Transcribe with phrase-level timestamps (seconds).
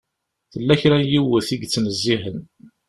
[0.53, 2.37] Tella kra n yiwet i yettnezzihen.